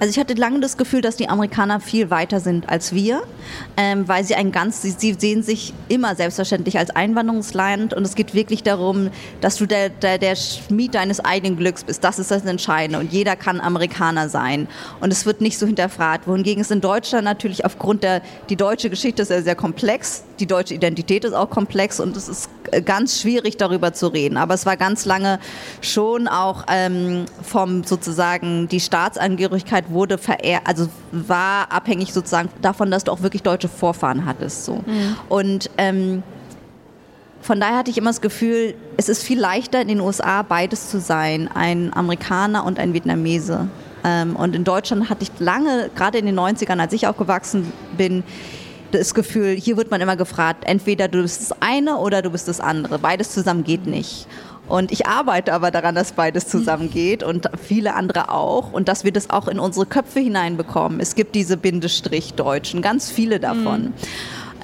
Also 0.00 0.10
ich 0.10 0.18
hatte 0.18 0.34
lange 0.34 0.60
das 0.60 0.76
Gefühl, 0.76 1.00
dass 1.00 1.16
die 1.16 1.28
Amerikaner 1.28 1.80
viel 1.80 2.10
weiter 2.10 2.40
sind 2.40 2.68
als 2.68 2.92
wir, 2.92 3.22
ähm, 3.76 4.08
weil 4.08 4.24
sie 4.24 4.34
ein 4.34 4.50
ganz, 4.50 4.82
sie, 4.82 4.90
sie, 4.90 5.14
sehen 5.14 5.42
sich 5.42 5.72
immer 5.88 6.16
selbstverständlich 6.16 6.78
als 6.78 6.90
Einwanderungsland 6.90 7.94
und 7.94 8.04
es 8.04 8.14
geht 8.14 8.34
wirklich 8.34 8.62
darum, 8.62 9.10
dass 9.40 9.56
du 9.56 9.66
der, 9.66 9.88
der, 9.88 10.18
der 10.18 10.36
Schmied 10.36 10.94
deines 10.94 11.20
eigenen 11.20 11.56
Glücks 11.56 11.84
bist. 11.84 12.02
Das 12.02 12.18
ist 12.18 12.30
das 12.30 12.44
Entscheidende 12.44 12.98
und 12.98 13.12
jeder 13.12 13.36
kann 13.36 13.60
Amerikaner 13.60 14.28
sein 14.28 14.68
und 15.00 15.12
es 15.12 15.26
wird 15.26 15.40
nicht 15.40 15.58
so 15.58 15.66
hinterfragt. 15.66 16.26
Wohingegen 16.26 16.60
es 16.60 16.70
in 16.70 16.80
Deutschland 16.80 17.24
natürlich 17.24 17.64
aufgrund 17.64 18.02
der, 18.02 18.20
die 18.48 18.56
deutsche 18.56 18.90
Geschichte 18.90 19.22
ist 19.22 19.30
ja 19.30 19.42
sehr 19.42 19.54
komplex, 19.54 20.24
die 20.40 20.46
deutsche 20.46 20.74
Identität 20.74 21.24
ist 21.24 21.32
auch 21.32 21.50
komplex 21.50 22.00
und 22.00 22.16
es 22.16 22.28
ist 22.28 22.50
äh, 22.72 22.82
ganz 22.82 23.20
schwierig 23.20 23.56
darüber 23.56 23.92
zu 23.92 24.08
reden. 24.08 24.36
Aber 24.36 24.54
es 24.54 24.66
war 24.66 24.76
ganz 24.76 25.04
lange 25.04 25.38
schon 25.80 26.28
auch 26.28 26.64
ähm, 26.68 27.26
vom 27.42 27.84
sozusagen 27.84 28.68
die 28.68 28.80
Staatsangehörigkeit 28.80 29.83
wurde 29.88 30.18
verehrt, 30.18 30.62
also 30.64 30.88
war 31.12 31.70
abhängig 31.72 32.12
sozusagen 32.12 32.48
davon, 32.62 32.90
dass 32.90 33.04
du 33.04 33.12
auch 33.12 33.22
wirklich 33.22 33.42
deutsche 33.42 33.68
Vorfahren 33.68 34.24
hattest. 34.24 34.64
So. 34.64 34.76
Mhm. 34.76 35.16
Und 35.28 35.70
ähm, 35.78 36.22
von 37.40 37.60
daher 37.60 37.76
hatte 37.76 37.90
ich 37.90 37.98
immer 37.98 38.10
das 38.10 38.22
Gefühl, 38.22 38.74
es 38.96 39.08
ist 39.08 39.22
viel 39.22 39.38
leichter 39.38 39.80
in 39.82 39.88
den 39.88 40.00
USA 40.00 40.42
beides 40.42 40.90
zu 40.90 40.98
sein, 40.98 41.48
ein 41.52 41.92
Amerikaner 41.94 42.64
und 42.64 42.78
ein 42.78 42.94
Vietnamese. 42.94 43.68
Ähm, 44.02 44.34
und 44.36 44.56
in 44.56 44.64
Deutschland 44.64 45.10
hatte 45.10 45.24
ich 45.24 45.30
lange, 45.40 45.90
gerade 45.94 46.18
in 46.18 46.26
den 46.26 46.38
90ern, 46.38 46.78
als 46.78 46.92
ich 46.92 47.06
aufgewachsen 47.06 47.72
bin, 47.98 48.22
das 48.92 49.12
Gefühl, 49.12 49.56
hier 49.56 49.76
wird 49.76 49.90
man 49.90 50.00
immer 50.00 50.16
gefragt, 50.16 50.64
entweder 50.66 51.08
du 51.08 51.22
bist 51.22 51.40
das 51.40 51.60
eine 51.60 51.98
oder 51.98 52.22
du 52.22 52.30
bist 52.30 52.48
das 52.48 52.60
andere. 52.60 52.98
Beides 52.98 53.30
zusammen 53.30 53.64
geht 53.64 53.86
nicht. 53.86 54.26
Und 54.66 54.92
ich 54.92 55.06
arbeite 55.06 55.52
aber 55.52 55.70
daran, 55.70 55.94
dass 55.94 56.12
beides 56.12 56.48
zusammengeht 56.48 57.22
und 57.22 57.50
viele 57.62 57.94
andere 57.94 58.30
auch 58.30 58.72
und 58.72 58.88
dass 58.88 59.04
wir 59.04 59.12
das 59.12 59.28
auch 59.28 59.46
in 59.46 59.58
unsere 59.58 59.84
Köpfe 59.84 60.20
hineinbekommen. 60.20 61.00
Es 61.00 61.14
gibt 61.14 61.34
diese 61.34 61.56
Bindestrich-Deutschen, 61.56 62.80
ganz 62.80 63.10
viele 63.10 63.40
davon. 63.40 63.82
Mhm. 63.82 63.92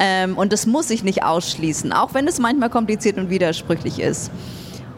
Ähm, 0.00 0.38
und 0.38 0.54
das 0.54 0.66
muss 0.66 0.88
ich 0.88 1.04
nicht 1.04 1.22
ausschließen, 1.22 1.92
auch 1.92 2.14
wenn 2.14 2.26
es 2.26 2.38
manchmal 2.38 2.70
kompliziert 2.70 3.18
und 3.18 3.28
widersprüchlich 3.28 4.00
ist. 4.00 4.30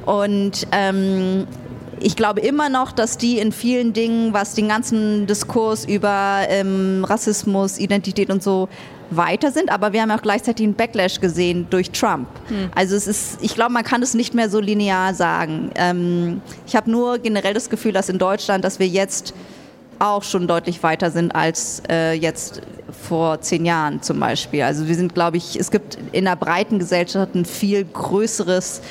Und 0.07 0.69
ähm, 0.71 1.49
ich 2.01 2.15
glaube 2.15 2.41
immer 2.41 2.69
noch, 2.69 2.93
dass 2.93 3.19
die 3.19 3.39
in 3.39 3.51
vielen 3.51 3.93
Dingen, 3.93 4.33
was 4.33 4.55
den 4.55 4.69
ganzen 4.69 5.27
Diskurs 5.27 5.85
über 5.85 6.43
ähm, 6.49 7.05
Rassismus, 7.05 7.79
Identität 7.79 8.31
und 8.31 8.43
so 8.43 8.69
weiter 9.17 9.51
sind, 9.53 9.71
aber 9.71 9.93
wir 9.93 10.03
haben 10.03 10.11
auch 10.11 10.23
gleichzeitig 10.23 10.65
einen 10.65 10.75
Backlash 10.75 11.21
gesehen 11.21 11.67
durch 11.71 11.91
Trump. 11.91 12.29
Hm. 12.49 12.71
Also 12.75 12.97
es 12.97 13.07
ist, 13.07 13.39
ich 13.43 13.55
glaube, 13.55 13.73
man 13.73 13.85
kann 13.85 14.03
es 14.03 14.15
nicht 14.15 14.35
mehr 14.35 14.49
so 14.49 14.61
linear 14.61 15.15
sagen. 15.15 15.71
Ähm, 15.75 16.41
ich 16.67 16.77
habe 16.77 16.91
nur 16.91 17.19
generell 17.19 17.55
das 17.55 17.71
Gefühl, 17.71 17.93
dass 17.93 18.09
in 18.09 18.19
Deutschland, 18.19 18.65
dass 18.65 18.79
wir 18.79 18.87
jetzt 18.87 19.35
auch 19.99 20.25
schon 20.25 20.49
deutlich 20.49 20.83
weiter 20.83 21.11
sind 21.11 21.35
als 21.35 21.83
äh, 21.89 22.13
jetzt 22.15 22.61
vor 22.91 23.41
zehn 23.41 23.65
Jahren 23.65 24.03
zum 24.03 24.19
Beispiel. 24.19 24.63
Also 24.63 24.89
wir 24.89 24.95
sind, 24.95 25.15
glaube 25.15 25.37
ich, 25.37 25.57
es 25.59 25.71
gibt 25.71 25.97
in 26.13 26.25
der 26.25 26.37
breiten 26.37 26.79
Gesellschaft 26.79 27.35
ein 27.35 27.45
viel 27.45 27.85
größeres 27.85 28.83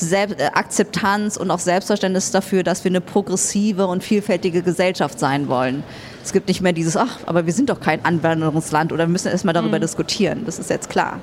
Selbst 0.00 0.40
Akzeptanz 0.54 1.36
und 1.36 1.50
auch 1.50 1.58
Selbstverständnis 1.58 2.30
dafür, 2.30 2.62
dass 2.62 2.84
wir 2.84 2.90
eine 2.90 3.00
progressive 3.00 3.86
und 3.86 4.02
vielfältige 4.02 4.62
Gesellschaft 4.62 5.18
sein 5.18 5.48
wollen. 5.48 5.82
Es 6.22 6.32
gibt 6.32 6.48
nicht 6.48 6.60
mehr 6.60 6.72
dieses, 6.72 6.96
ach, 6.96 7.20
aber 7.26 7.46
wir 7.46 7.52
sind 7.52 7.70
doch 7.70 7.80
kein 7.80 8.04
Anwanderungsland 8.04 8.92
oder 8.92 9.04
wir 9.06 9.12
müssen 9.12 9.28
erstmal 9.28 9.54
darüber 9.54 9.78
mhm. 9.78 9.82
diskutieren. 9.82 10.42
Das 10.44 10.58
ist 10.58 10.70
jetzt 10.70 10.90
klar. 10.90 11.20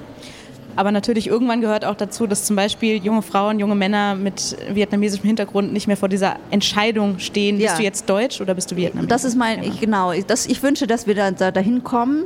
Aber 0.75 0.91
natürlich 0.91 1.27
irgendwann 1.27 1.61
gehört 1.61 1.85
auch 1.85 1.95
dazu, 1.95 2.27
dass 2.27 2.45
zum 2.45 2.55
Beispiel 2.55 2.97
junge 3.03 3.21
Frauen, 3.21 3.59
junge 3.59 3.75
Männer 3.75 4.15
mit 4.15 4.57
vietnamesischem 4.69 5.25
Hintergrund 5.25 5.71
nicht 5.71 5.87
mehr 5.87 5.97
vor 5.97 6.09
dieser 6.09 6.35
Entscheidung 6.51 7.19
stehen, 7.19 7.59
ja. 7.59 7.67
bist 7.67 7.79
du 7.79 7.83
jetzt 7.83 8.09
Deutsch 8.09 8.41
oder 8.41 8.53
bist 8.53 8.71
du 8.71 8.75
Vietnamesisch? 8.75 9.09
Das 9.09 9.23
ist 9.23 9.35
mein, 9.37 9.63
ich, 9.63 9.79
genau, 9.79 10.11
das, 10.27 10.45
ich 10.47 10.61
wünsche, 10.63 10.85
dass 10.85 11.07
wir 11.07 11.15
da, 11.15 11.31
da 11.31 11.51
dahin 11.51 11.83
kommen, 11.83 12.25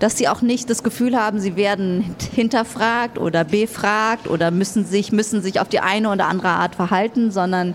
dass 0.00 0.16
sie 0.18 0.28
auch 0.28 0.42
nicht 0.42 0.68
das 0.68 0.82
Gefühl 0.82 1.16
haben, 1.16 1.38
sie 1.38 1.54
werden 1.54 2.16
hinterfragt 2.34 3.18
oder 3.18 3.44
befragt 3.44 4.26
oder 4.26 4.50
müssen 4.50 4.84
sich, 4.84 5.12
müssen 5.12 5.42
sich 5.42 5.60
auf 5.60 5.68
die 5.68 5.80
eine 5.80 6.10
oder 6.10 6.26
andere 6.26 6.48
Art 6.48 6.74
verhalten, 6.74 7.30
sondern 7.30 7.74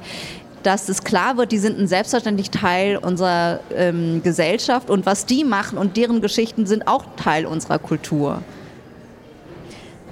dass 0.63 0.89
es 0.89 1.03
klar 1.03 1.38
wird, 1.38 1.51
die 1.51 1.60
sind 1.60 1.79
ein 1.79 1.88
selbstverständlich 1.88 2.50
Teil 2.50 2.98
unserer 2.98 3.60
ähm, 3.75 4.22
Gesellschaft 4.24 4.89
und 4.89 5.05
was 5.05 5.27
die 5.27 5.44
machen 5.44 5.77
und 5.77 5.96
deren 5.96 6.22
Geschichten 6.22 6.65
sind 6.65 6.88
auch 6.88 7.05
Teil 7.15 7.46
unserer 7.46 7.77
Kultur. 7.77 8.41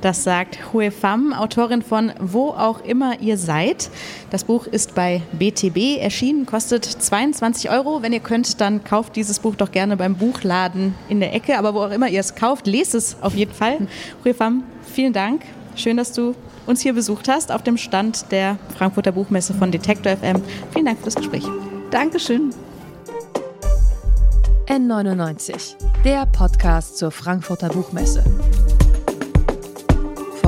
Das 0.04 0.26
sagt 0.26 0.74
Hue 0.74 0.92
Pham, 0.92 1.32
Autorin 1.32 1.82
von 1.82 2.12
Wo 2.20 2.50
auch 2.50 2.84
immer 2.84 3.22
ihr 3.22 3.38
seid. 3.38 3.90
Das 4.32 4.44
Buch 4.44 4.68
ist 4.68 4.96
bei 4.96 5.22
BTB 5.32 5.98
erschienen, 5.98 6.46
kostet 6.46 6.84
22 6.84 7.70
Euro. 7.70 8.02
Wenn 8.02 8.12
ihr 8.12 8.20
könnt, 8.20 8.60
dann 8.60 8.84
kauft 8.84 9.16
dieses 9.16 9.40
Buch 9.40 9.56
doch 9.56 9.72
gerne 9.72 9.96
beim 9.96 10.16
Buchladen 10.16 10.94
in 11.08 11.22
der 11.22 11.34
Ecke. 11.34 11.58
Aber 11.58 11.74
wo 11.74 11.80
auch 11.84 11.92
immer 11.92 12.10
ihr 12.10 12.20
es 12.20 12.36
kauft, 12.36 12.68
lest 12.68 12.96
es 12.96 13.16
auf 13.22 13.34
jeden 13.34 13.54
Fall. 13.54 13.88
Hue 14.26 14.34
Pham, 14.34 14.66
vielen 14.94 15.14
Dank. 15.14 15.44
Schön, 15.78 15.96
dass 15.96 16.12
du 16.12 16.36
uns 16.66 16.82
hier 16.82 16.92
besucht 16.92 17.30
hast 17.30 17.50
auf 17.50 17.64
dem 17.64 17.78
Stand 17.78 18.30
der 18.30 18.58
Frankfurter 18.78 19.14
Buchmesse 19.14 19.54
von 19.54 19.72
Detektor 19.72 20.18
FM. 20.18 20.42
Vielen 20.74 20.86
Dank 20.86 21.00
für 21.00 21.06
das 21.06 21.16
Gespräch. 21.16 21.46
Dankeschön. 21.92 22.54
N99, 24.68 25.76
der 26.04 26.26
Podcast 26.26 26.98
zur 26.98 27.12
Frankfurter 27.12 27.70
Buchmesse. 27.70 28.26